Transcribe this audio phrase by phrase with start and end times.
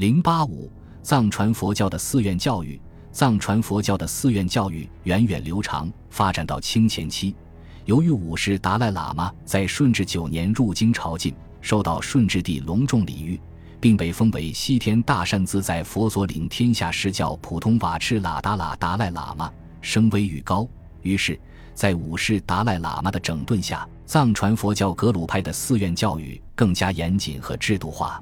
[0.00, 0.72] 零八五，
[1.02, 2.80] 藏传佛教的寺院教育。
[3.12, 7.36] 藏传佛教的寺院教育源远流长，发展到清前期。
[7.84, 13.38] 由于五世达赖喇嘛在顺治九年入京朝觐，受到顺治帝隆重礼遇，
[13.78, 20.66] 并被封为西天大善自在佛所领天下释教普通瓦赤喇达喇达赖喇嘛，声威愈高。
[21.02, 21.38] 于是，
[21.74, 28.18] 在五世达赖喇嘛的整顿下，藏传佛教格鲁派的寺院教育更加严谨和制度化。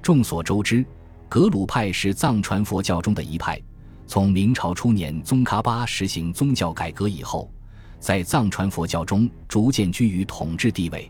[0.00, 0.82] 众所周知，
[1.30, 3.62] 格鲁派是藏传佛教中的一派。
[4.04, 7.48] 从明朝初年宗喀巴实行宗教改革以后，
[8.00, 11.08] 在藏传佛教中逐渐居于统治地位。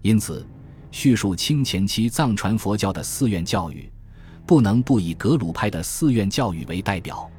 [0.00, 0.44] 因此，
[0.90, 3.88] 叙述清前期藏传佛教的寺院教育，
[4.44, 7.30] 不能不以格鲁派的寺院教育为代表。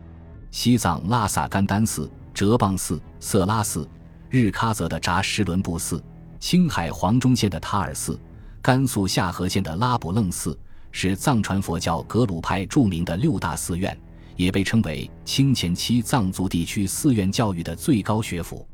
[0.50, 3.86] 西藏拉萨甘丹寺、哲蚌寺、色拉寺，
[4.30, 6.02] 日喀则的扎什伦布寺，
[6.40, 8.18] 青海黄忠县的塔尔寺，
[8.62, 10.58] 甘肃夏河县的拉卜楞寺，
[10.94, 14.00] 是藏传佛教格鲁派著名的六大寺院。
[14.36, 18.68] 也被称为清前期藏族地区寺院教育的最高学府。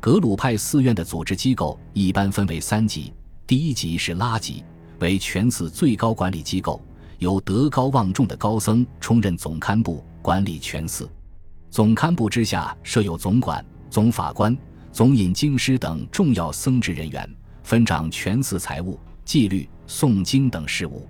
[0.00, 3.12] 格鲁派寺院的组织机构一般分为三级：
[3.46, 4.62] 第一级是拉级，
[4.98, 6.78] 为全寺最高管理机构，
[7.20, 11.08] 由德高望重的高僧充任总堪布，管理全寺。
[11.70, 14.54] 总堪布之下设有总管、总法官、
[14.92, 17.28] 总引经师等重要僧职人员，
[17.62, 21.08] 分掌全寺财务、纪律、诵经等事务。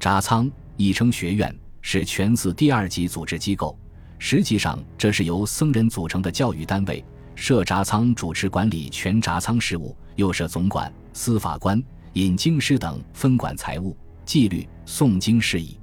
[0.00, 1.54] 扎仓亦称学院。
[1.82, 3.74] 是全寺第二级组织机构，
[4.18, 7.02] 实际上这是由僧人组成的教育单位。
[7.34, 15.78] 设札仓主持管理全札仓事务，又设总管、司法官、引经师等分管财务、纪律、诵经事宜。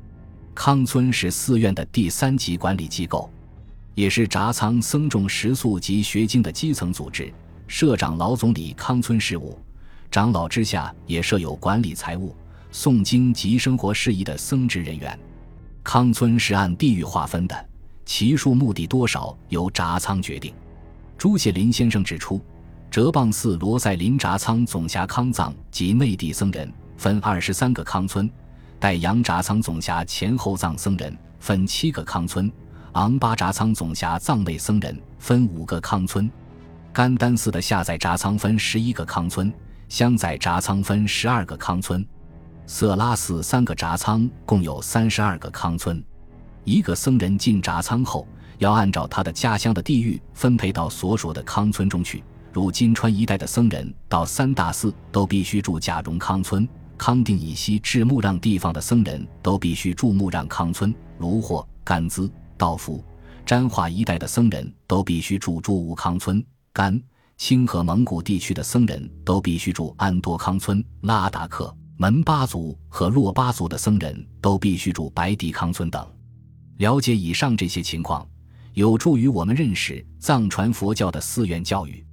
[0.53, 3.27] 康村是寺院的第三级管理机构，
[3.95, 7.33] 也是札仓僧众食宿及学经的基层组织。
[7.65, 9.59] 社长老总理康村事务，
[10.11, 12.35] 长老之下也设有管理财务、
[12.71, 15.17] 诵经及生活事宜的僧职人员。
[15.83, 17.65] 康村是按地域划分的，
[18.05, 20.53] 其数目的多少由札仓决定。
[21.17, 22.41] 朱谢林先生指出，
[22.91, 28.29] 哲蚌寺罗塞林札仓总辖康藏及内地僧人分二十三个康村，
[28.79, 32.51] 代阳札仓总辖前后藏僧人分七个康村，
[32.91, 36.29] 昂巴札仓总辖藏内僧人分五个康村，
[36.93, 39.51] 甘丹寺的下载札仓分十一个康村，
[39.89, 42.05] 香在札仓分十二个康村。
[42.69, 46.03] 色拉寺三个札仓共有三十二个康村，
[46.65, 52.21] 一个僧人进札仓后，要按照他的家乡的地域分配到所属的康村中去。
[52.51, 56.67] 如金川一带的僧人到三大寺都必须住贾荣康村；
[56.97, 63.01] 康定以西至木让地方的僧人都必须住木让康村；卢霍、甘孜、道夫、
[63.45, 66.37] 沾化一带的僧人都必须住住乌康村；
[66.73, 67.01] 甘、
[67.37, 71.73] 清和蒙古地区的僧人都必须住安多康村；拉达克。
[71.99, 76.07] 门巴族和洛巴族的僧人都必须住白地康村等。
[76.77, 78.27] 了解以上这些情况，
[78.73, 82.05] 有助于我们认识藏传佛教的寺院教育。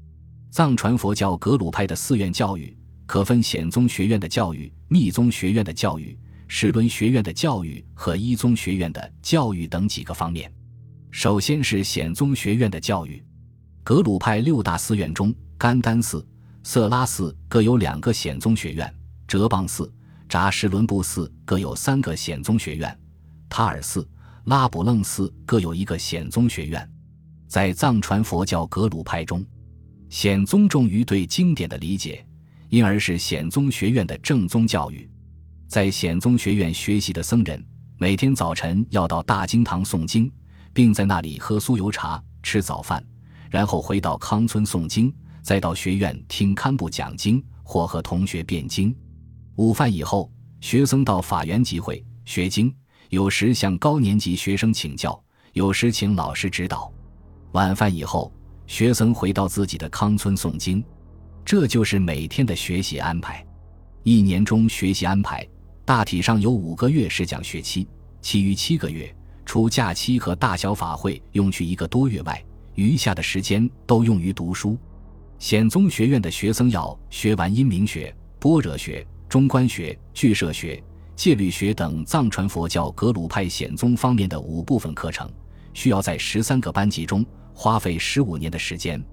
[0.51, 2.75] 藏传佛教格鲁派的寺院教育
[3.05, 6.19] 可分显宗学院的教育、密宗学院的教育、
[6.49, 10.51] 石轮学院的教育和一宗学院的教育等几个方面。
[11.11, 13.23] 首先是显宗学院的教育。
[13.83, 16.27] 格鲁派六大寺院中，甘丹寺、
[16.63, 18.91] 色拉寺各有两个显宗学院。
[19.35, 19.93] 哲蚌寺、
[20.29, 22.97] 扎什伦布寺各有三个显宗学院，
[23.49, 24.09] 塔尔寺、
[24.45, 26.89] 拉卜楞寺各有一个显宗学院。
[27.49, 29.45] 在藏传佛教格鲁派中，
[30.09, 32.25] 显宗重于对经典的理解，
[32.69, 35.11] 因而是显宗学院的正宗教育。
[35.67, 37.61] 在显宗学院学习的僧人，
[37.99, 40.31] 每天早晨要到大经堂诵经，
[40.73, 43.05] 并在那里喝酥油茶、吃早饭，
[43.51, 45.13] 然后回到康村诵经，
[45.43, 48.95] 再到学院听堪布讲经或和同学辩经。
[49.57, 50.29] 午饭以后，
[50.61, 52.75] 学生到法园集会学经，
[53.11, 55.23] 有时向高年级学生请教，
[55.53, 56.93] 有时请老师指导。
[57.53, 58.33] 晚饭以后，
[58.67, 60.85] 学生回到自己的康村诵经。
[61.45, 63.47] 这就是每天的学习安排。
[64.03, 65.47] 一年中学习安排
[65.85, 67.87] 大体上有五个月是讲学期，
[68.21, 69.15] 其余七个月
[69.47, 74.77] 除假期和大小法会用去一个多月外，余下的时间都用于读书。
[75.39, 79.07] 显宗学院的学生要学完阴明学、般若学。
[79.35, 80.81] 中观学、俱舍学、
[81.17, 85.29] 戒律学等藏传佛教格鲁派显宗方面的五部分课程，
[85.73, 89.05] 需要在十三个班级中花费十五年的时间。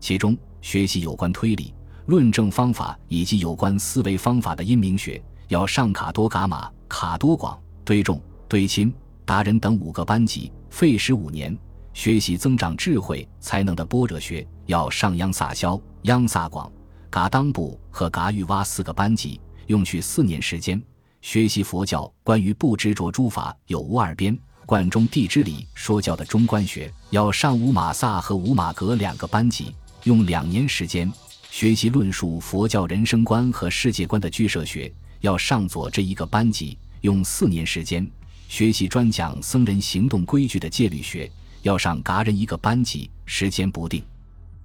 [0.00, 1.72] 其中，学习有关推理、
[2.06, 8.92] 论证方法以及有关思维方法的阴明学，要上卡多噶玛、卡多广、堆众、堆钦、
[9.24, 11.56] 达人等五个班级，费时五年；
[11.92, 16.68] 学习增长智慧才能的般若学，要上央萨肖、央萨广、
[17.08, 19.40] 噶当布和噶玉哇四个班级。
[19.70, 20.82] 用去四年时间，
[21.22, 24.36] 学习佛教关于不执着诸法有无二边、
[24.66, 29.72] 贯中地之理说教的中观学，要上五马萨和五马格两个班级，
[30.02, 31.08] 用两年时间
[31.52, 38.04] 学习论述佛教人生观和世界观的居舍学，要上左这一个班级，用四年时间
[38.48, 41.30] 学习专讲僧人行动规矩的戒律学，
[41.62, 44.02] 要上嘎人一个班级，时间不定。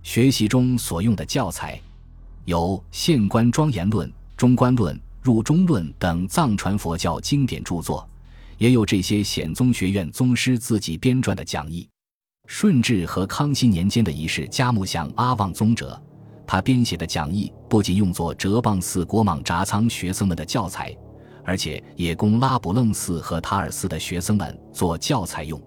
[0.02, 1.80] 学习中所用的教材
[2.46, 8.08] 有《现观庄严论》《中观论》《入中论》等藏传佛教经典著作，
[8.58, 11.88] 也有这些显宗学院宗师自己编撰的讲义。
[12.48, 16.00] 顺治和康熙年间的一世嘉木祥阿旺宗者，
[16.46, 20.94] 他编写的讲义不仅用作哲蚌寺国莽札仓学生们的教材，
[21.46, 25.60] 而且也供拉卜楞寺和塔尔寺的学生们做教材用。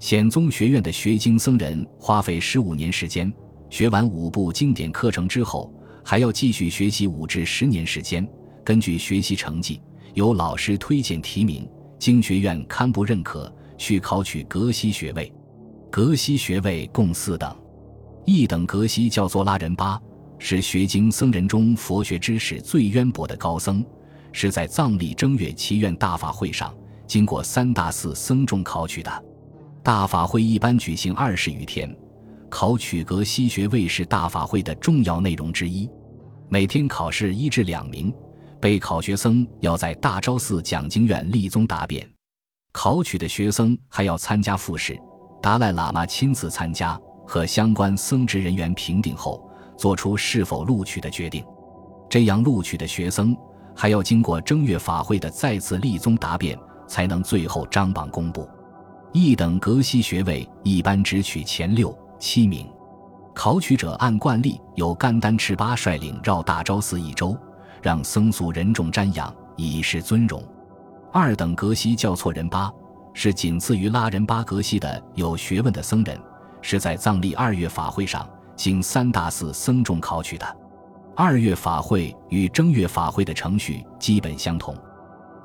[0.00, 3.32] 显宗学院的学经僧人花费十五年时间。
[3.70, 5.72] 学完五部经典课程之后，
[6.04, 8.26] 还要继续学习五至十年时间。
[8.64, 9.80] 根据学习成绩，
[10.14, 11.68] 由老师推荐提名，
[11.98, 15.32] 经学院堪布认可，去考取格西学位。
[15.90, 17.56] 格西学位共四等，
[18.24, 20.00] 一等格西叫做拉仁巴，
[20.38, 23.84] 是学经僧人中佛学知识最渊博的高僧，
[24.30, 26.72] 是在藏历正月祈愿大法会上
[27.06, 29.24] 经过三大寺僧众考取的。
[29.82, 31.92] 大法会一般举行二十余天。
[32.50, 35.88] 考取格西学位是大法会的重要内容之一，
[36.48, 38.12] 每天考试一至两名，
[38.60, 42.06] 备考学生要在大昭寺讲经院立宗答辩，
[42.72, 44.98] 考取的学生还要参加复试，
[45.40, 49.48] 达赖喇嘛亲自参加，和相关僧职人员评定后，
[49.78, 51.44] 做出是否录取的决定。
[52.10, 53.34] 这样录取的学生
[53.76, 56.58] 还要经过正月法会的再次立宗答辩，
[56.88, 58.46] 才能最后张榜公布。
[59.12, 61.96] 一等格西学位一般只取前六。
[62.20, 62.70] 七名
[63.34, 67.34] 考取者按惯例由甘丹赤巴率领绕大昭寺一周，
[67.80, 70.42] 让僧俗人众瞻仰，以示尊荣。
[71.10, 72.70] 二等格西叫错人巴，
[73.14, 76.20] 是仅次于拉仁巴格西的有学问的僧人，
[76.60, 80.56] 是在藏历二月法会上经三大寺僧众考取的。
[81.16, 84.76] 二月法会与正月法会的程序基本相同，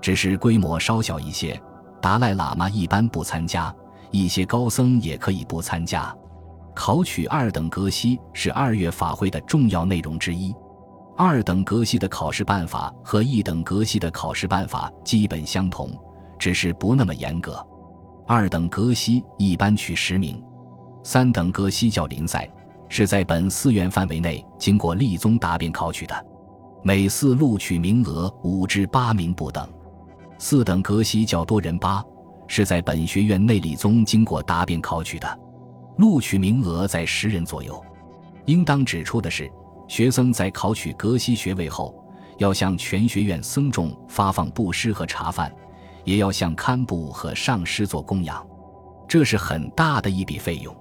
[0.02, 1.60] 只是规模稍小一些。
[2.02, 3.74] 达赖喇嘛一般不参加，
[4.12, 6.14] 一些高僧也可以不参加。
[6.76, 10.54] 考取二等格西是二月法会的重要内容之一。
[11.18, 15.90] 二等格西的考试办法和一等格西的考试办法基本相同，
[16.38, 17.66] 只是不那么严格。
[18.28, 20.44] 二等格西一般取十名，
[21.04, 22.52] 三等格西叫临赛，
[22.90, 26.26] 是在本寺院范围内经过立宗答辩考取的，
[26.84, 29.66] 每寺录取名额五至八名不等。
[30.38, 32.04] 四等格西叫多人巴，
[32.46, 35.40] 是在本学院内立宗经过答辩考取的。
[35.98, 37.84] 录取名额在十人左右。
[38.46, 39.52] 应当指出的是，
[39.88, 41.96] 学生在考取格西学位后，
[42.38, 45.54] 要向全学院僧众发放布施和茶饭，
[46.04, 48.46] 也要向堪布和上师做供养，
[49.08, 50.76] 这是很大的一笔费用。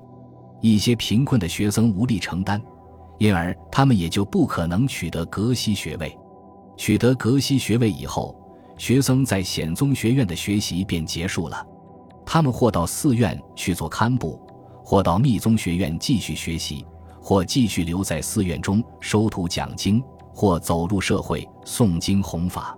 [0.61, 2.61] 一些贫困的学生无力承担，
[3.19, 6.19] 因而他们也就不可能取得格西学位。
[6.77, 8.35] 取得格西学位以后，
[8.77, 11.67] 学生在显宗学院的学习便结束了，
[12.27, 14.41] 他们或到寺院去做堪布。
[14.85, 16.85] 或到密宗学院继续学习，
[17.21, 22.77] 或继续留在寺院中收徒讲经，或走入社会诵经弘法，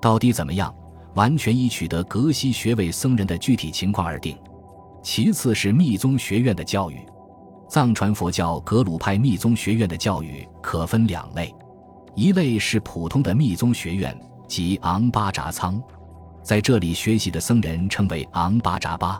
[0.00, 0.72] 到底怎么样，
[1.14, 4.36] 完全依取得格西学位僧人的具体情况而定。
[5.02, 7.00] 其次是密宗学院的教育，
[7.66, 11.54] 藏传佛教格鲁派密宗学院的教育可分两类，
[12.14, 14.14] 一类是普通的密宗学院，
[14.46, 15.82] 即昂巴扎仓，
[16.42, 19.18] 在这里学习的僧人称为昂巴扎巴，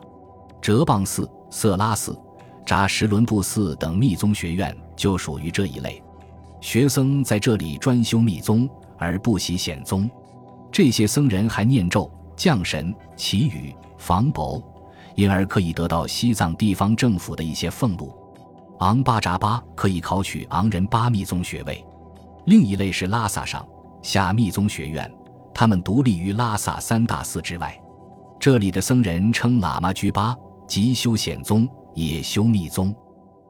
[0.60, 1.26] 哲蚌寺。
[1.50, 2.18] 色拉寺、
[2.66, 6.02] 扎什伦布寺等密宗学院就属于这一类，
[6.60, 10.10] 学僧在这里专修密宗而不习显宗。
[10.70, 14.62] 这些僧人还念咒、降神、祈雨、防雹，
[15.14, 18.14] 因而可以得到西藏地方政府的一些俸禄。
[18.80, 21.84] 昂巴扎巴可以考取昂仁巴密宗学位。
[22.44, 23.66] 另一类是拉萨上
[24.02, 25.10] 下密宗学院，
[25.52, 27.76] 他们独立于拉萨三大寺之外。
[28.38, 30.36] 这里的僧人称喇嘛居巴。
[30.68, 32.94] 即修显宗，也修密宗。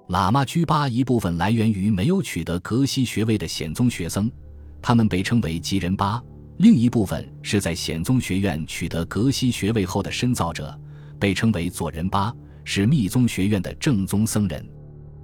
[0.08, 4.30] 喇嘛居巴一部分来源于没有取得格西学位的显宗学生，
[4.80, 6.22] 他们被称为吉人巴；
[6.58, 10.74] 另一部分是在显宗学院取得格西学位后的深造者，
[11.18, 12.32] 被称为左人巴，
[12.64, 14.64] 是密宗学院的正宗僧人。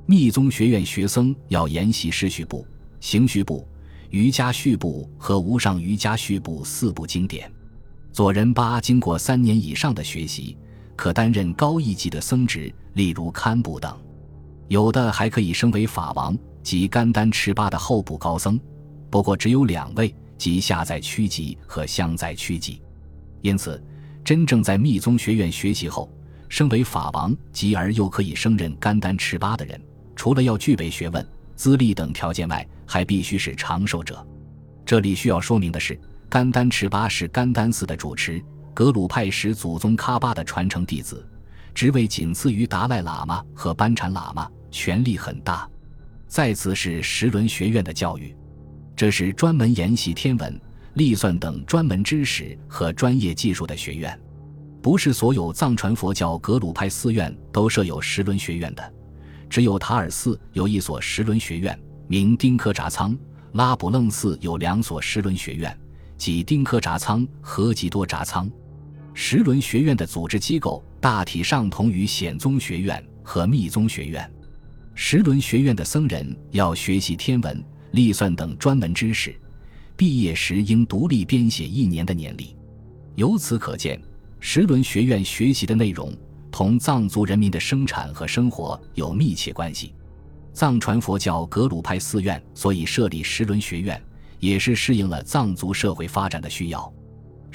[0.04, 2.66] 密宗学院学生要研习师序部、
[3.00, 3.66] 行序部、
[4.10, 7.50] 瑜伽序部和无上瑜伽序部四部经典。
[8.12, 10.58] 左人巴经过三年以上的学习。
[10.96, 13.92] 可担任高一级的僧职，例如堪布等；
[14.68, 18.58] 有的还可以升为法王及甘丹赤巴的候补高僧。
[19.10, 22.82] 不过只有两位，即下在区级和乡在区级。
[23.42, 23.82] 因此，
[24.24, 26.10] 真正在密宗学院学习后，
[26.48, 29.80] 升为法王及而又可以升任甘丹赤巴的人，
[30.16, 34.26] 除了要具备学问、资历等条件外，还必须是长寿者。
[34.86, 35.98] 这里需要说明的是，
[36.28, 38.42] 甘丹赤巴是甘丹寺的主持，
[38.75, 41.25] 格鲁派始祖宗喀巴的传承弟子，
[41.73, 45.66] 职位仅次于达赖喇嘛和班禅喇嘛，权力很大。
[46.26, 48.35] 再次是十轮学院的教育，
[48.97, 50.61] 这是专门研习天文、
[50.95, 54.21] 历算等专门知识和专业技术的学院。
[54.83, 58.95] 不是所有藏传佛教格鲁派寺院都设有十轮学院的，
[59.49, 61.78] 只有塔尔寺有一所十轮学院，
[62.09, 63.16] 名丁科扎仓；
[63.52, 65.78] 拉卜楞寺有两所十轮学院，
[66.19, 68.50] 即丁科扎仓和吉多扎仓。
[69.16, 74.28] 十轮学院的组织机构大体上同于显宗学院和密宗学院。
[74.97, 79.35] 十轮学院的僧人要学习天文、历算等专门知识，
[79.97, 82.56] 毕业时应独立编写一年的年历。
[83.14, 84.00] 由此可见，
[84.40, 86.12] 十轮学院学习的内容
[86.50, 89.94] 同藏族人民的生产和生活有密切关系。
[90.52, 94.00] 藏传佛教格鲁派寺院所以设立十轮学院，
[94.40, 96.92] 也是适应了藏族社会发展的需要。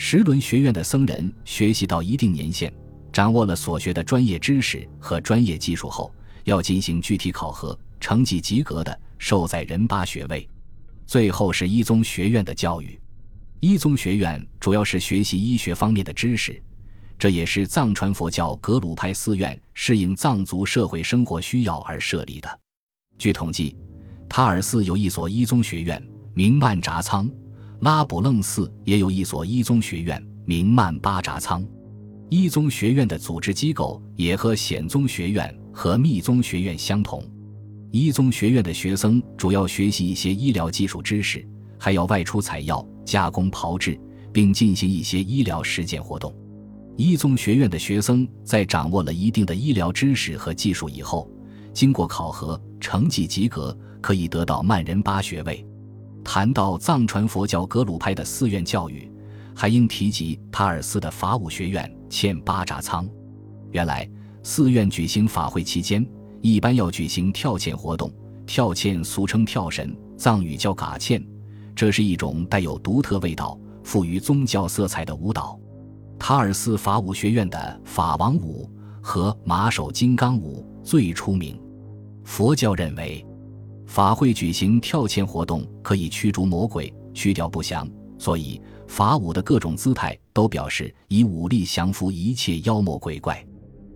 [0.01, 2.71] 十轮学院的僧人学习到一定年限，
[3.11, 6.09] 掌握了所学的专业知识和专业技术后。
[6.45, 10.47] 要进行具体考核，成绩及格的受在人八学位。
[11.05, 12.97] 最后是一宗学院的教育，
[13.59, 16.59] 一宗学院主要是学习医学方面的知识，
[17.17, 22.59] 这也是藏传佛教格鲁派寺院适应藏族社会生活需要而设立的。
[23.17, 23.75] 据统计，
[24.29, 26.01] 塔尔寺有一所一宗学院，
[26.33, 27.29] 名曼扎仓；
[27.81, 31.65] 拉卜楞寺也有一所一宗学院，名曼巴扎仓。
[32.29, 35.53] 一宗学院的组织机构也和显宗学院。
[35.71, 37.23] 和密宗学院相同，
[37.89, 43.97] 一宗学院的学生主要学习一些医疗技术知识，还要外出采药、加工炮制，
[44.33, 46.35] 并进行一些医疗实践活动。
[46.97, 51.31] 一宗学院的学生在掌握了一定的医疗知识和技术以后，
[51.71, 55.65] 经过考核，成绩及格，可以得到曼人八学位。
[56.23, 59.11] 谈到藏传佛教格鲁派的寺院教育，
[59.55, 63.07] 还应提及塔尔寺的法武学院欠巴扎仓。
[63.71, 64.09] 原来。
[64.41, 66.03] 寺院举行法会期间，
[66.41, 68.09] 一般要举行跳涧活动。
[68.47, 71.21] 跳涧俗称跳神，藏语叫嘎欠，
[71.75, 75.59] 这是一种带有独特味道、富于宗教色彩的舞蹈。
[76.17, 78.71] 塔尔寺法武学院的法王舞
[79.01, 81.61] 和马首金刚舞最出名。
[82.23, 83.23] 佛教认为，
[83.89, 93.43] 法会举行跳迁活动可以驱逐魔鬼、去掉不祥，所以法舞的各种姿态都表示以武力降服一切妖魔鬼怪。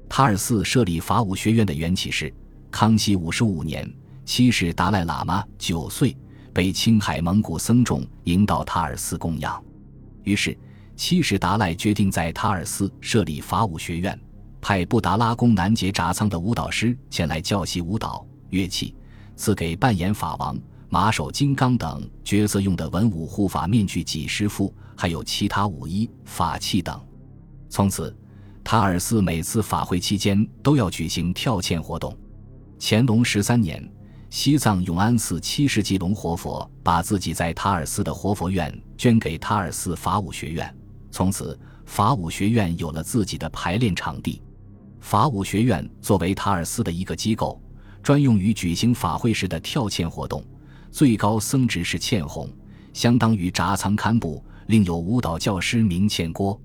[0.09, 2.33] 塔尔寺设立法武学院的缘起是
[2.71, 3.87] 康熙五十五年，
[4.25, 6.17] 七世达赖喇嘛九岁，
[6.51, 9.63] 被青海蒙古僧众引导塔尔寺供养，
[10.23, 10.57] 于是
[10.95, 14.19] 七世达赖决定在塔尔寺设立法武学院，
[14.59, 18.95] 派布达拉宫南杰扎仓的舞蹈师前来教习舞蹈乐器，
[19.35, 20.57] 赐给扮演法王、
[20.89, 26.99] 马首金刚等角色用的文武护法面具几十副，还有其他武衣、法器等，
[27.69, 28.15] 从此。
[28.65, 32.17] 塔尔寺每次法会期间都要举行跳涧活动。
[32.79, 33.91] 乾隆十三年，
[34.29, 40.73] 西藏永安寺七世纪龙活佛把自己在塔尔寺的活佛院捐给塔尔寺法武学院，
[41.11, 44.41] 从此法武学院有了自己的排练场地。
[45.01, 47.61] 法武学院作为塔尔寺的一个机构，
[48.03, 50.45] 专用于举行法会时的跳涧活动，
[50.91, 52.47] 最高僧职是欠红，
[52.93, 54.43] 相当于札仓堪布。
[54.67, 56.59] 另有舞蹈教师名欠郭。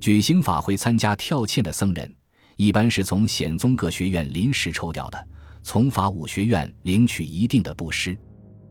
[0.00, 2.14] 举行法会参加跳涧的僧人，
[2.56, 5.28] 一般是从显宗各学院临时抽调的，
[5.62, 8.16] 从法武学院领取一定的布施。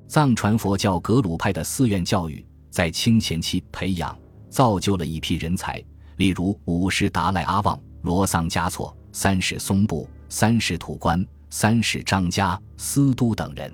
[0.08, 4.17] 藏传佛教格鲁派的寺院教育，在清前期培养
[4.50, 5.84] 造就了一批人才，
[6.17, 11.24] 例如五世达赖阿旺、罗桑嘉措、三世松布、三世土官、
[11.55, 13.72] 三世张家、司都等人。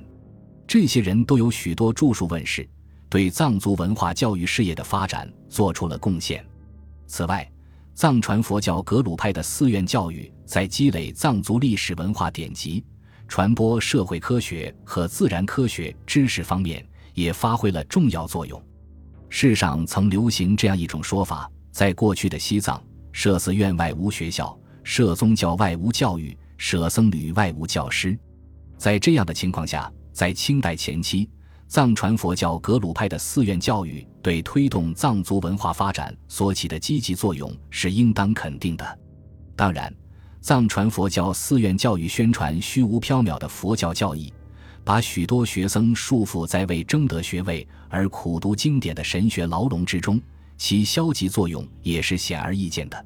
[0.67, 2.67] 这些人都有许多著述问世，
[3.07, 6.45] 对藏族文化教育事业的发展做出了贡献。
[7.07, 7.49] 此外，
[7.95, 12.83] 藏传佛教格鲁派的寺院教育在积累藏族历史文化典籍、
[13.29, 18.61] 传播社会科学和自然科学知识方面也发挥了重要作用。
[19.29, 22.83] 世上曾流行这样一种说法：在过去的西藏，
[23.13, 28.15] 设寺院外无学校，设宗教外无教育，舍僧侣外无教师。
[28.77, 31.27] 在这样的情况下，在清代前期。
[31.67, 38.99] 藏传佛教格鲁派的寺院教育对推动藏族文化发展所起的积极作用是应当肯定的。
[39.55, 39.93] 当然，
[40.41, 44.33] 藏传佛教寺院教育宣传虚无缥缈的佛教教义，
[44.83, 50.19] 把许多学僧束缚在为争得学位而苦读经典的神学牢笼之中，
[50.57, 53.05] 其消极作用也是显而易见的。